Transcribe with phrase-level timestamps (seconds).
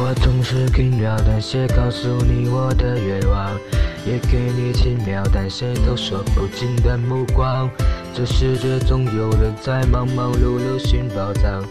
[0.00, 3.58] 我总是轻描淡写告诉你我的愿望，
[4.06, 7.68] 也给你轻描淡写都说不尽的目光。
[8.14, 11.62] 这世界总有人在忙忙碌碌寻宝藏，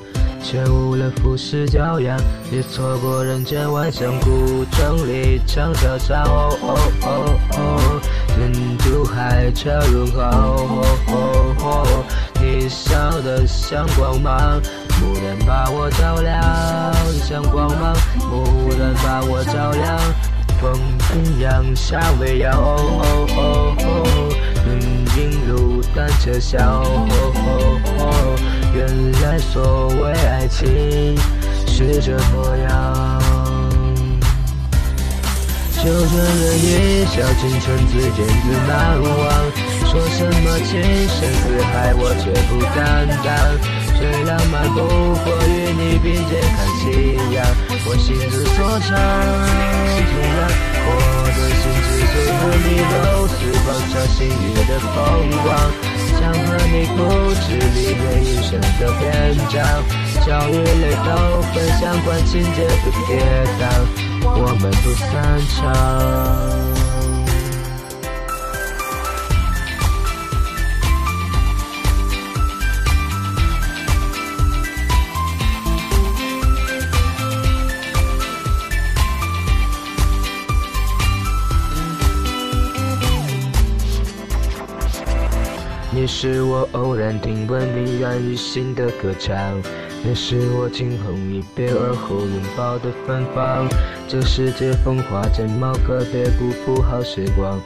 [0.42, 2.18] 却误了浮世骄阳，
[2.52, 4.18] 也错过人间万象。
[4.22, 8.02] 古城里长桥上，哦哦哦哦，
[8.36, 12.04] 珍珠海澈润滑，哦哦哦，
[12.42, 14.62] 你笑得像光芒。
[15.00, 16.42] 蓦然把我照亮，
[17.24, 17.94] 像光芒；
[18.32, 20.00] 蓦然把我照亮，
[20.60, 22.52] 风轻扬，夏未央。
[22.54, 23.86] 哦哦哦哦，
[24.66, 24.80] 人
[25.18, 26.84] 影路单车响。
[28.88, 31.18] 原来所谓爱情
[31.68, 32.68] 是这模样。
[35.78, 39.08] 就这人一笑倾城，自见自难忘。
[39.86, 40.70] 说什么情
[41.08, 42.76] 深似海，我却不敢
[43.24, 43.28] 当。
[43.98, 44.78] 最浪漫不
[45.24, 46.84] 过与你并肩看夕
[47.34, 47.38] 阳，
[47.86, 48.90] 我心之所向，
[49.98, 50.38] 这样
[50.84, 50.90] 我
[51.34, 52.96] 的心之所和你都
[53.32, 54.94] 是放长星月的风
[55.44, 55.48] 光，
[56.80, 57.02] 你不
[57.34, 59.66] 止离别一生的篇章，
[60.24, 62.68] 笑与泪都分享，管情节
[63.08, 63.18] 跌
[63.60, 63.64] 宕，
[64.22, 66.77] 我们不散场。
[86.00, 89.36] 你是我偶然听闻迷然于心的歌唱，
[90.04, 93.68] 你是我惊鸿一瞥而后拥抱的芬芳。
[94.08, 97.60] 这世界风华正茂，可别辜负好时光。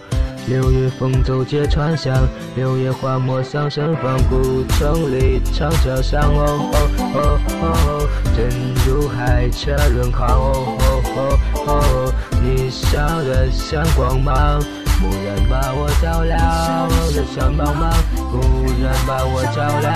[0.48, 2.16] 六月风走街串巷，
[2.56, 4.18] 六月花陌上盛放。
[4.30, 8.50] 古城里长桥上，哦哦哦哦，珍
[8.86, 11.38] 珠海澈润滑，哦哦哦
[11.68, 14.64] 哦，你笑得像光芒。
[15.02, 16.88] 蓦然把我照亮，
[17.22, 17.94] 的像茫茫；
[18.32, 18.42] 蓦
[18.82, 19.94] 然把我照亮，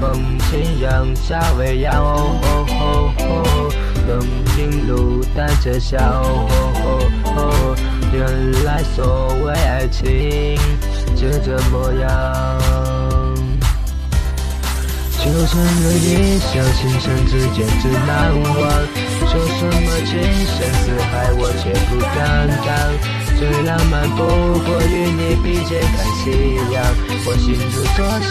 [0.00, 2.02] 风轻扬，夏未央。
[2.02, 3.70] 哦哦哦，
[4.08, 4.18] 灯
[4.58, 6.00] 影路单车响。
[6.00, 6.86] 哦哦
[7.36, 7.76] 哦，
[8.12, 10.56] 原来所谓爱情
[11.14, 12.10] 就这模样。
[15.22, 18.52] 就算人一笑倾城，只见只难忘。
[19.26, 20.12] 说什么情
[20.46, 23.23] 深似海，我却不敢当。
[23.36, 26.30] 最浪漫不过与你并肩看夕
[26.72, 26.74] 阳，
[27.26, 28.30] 我心之所向，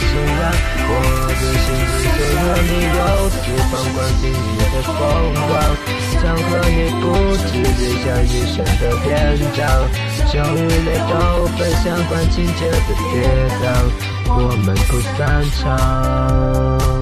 [0.00, 0.40] 这样
[0.88, 0.90] 我
[1.28, 2.96] 的心之所和你都
[3.28, 3.36] 是
[3.68, 4.94] 放光星月的风
[5.48, 5.50] 光，
[6.14, 7.04] 想和你不
[7.46, 9.06] 止留下一生的篇
[9.54, 9.58] 章，
[10.28, 11.12] 笑与泪都
[11.56, 13.14] 分享，管情节的跌
[13.60, 13.66] 宕，
[14.28, 14.32] 我
[14.64, 15.18] 们不散
[15.60, 16.97] 场。